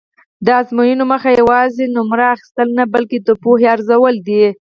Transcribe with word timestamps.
د 0.45 0.47
ازموینو 0.61 1.03
موخه 1.11 1.31
یوازې 1.41 1.83
نومره 1.97 2.23
اخیستل 2.35 2.67
نه 2.79 2.83
بلکې 2.93 3.17
د 3.19 3.29
پوهې 3.41 3.65
ارزول 3.75 4.15
دي. 4.27 4.45